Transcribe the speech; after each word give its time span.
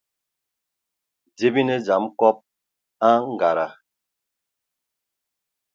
Dze 1.35 1.47
bi 1.53 1.61
ne 1.65 1.75
dzam 1.85 2.03
kɔb 2.19 2.37
a 3.05 3.07
angada. 3.17 3.67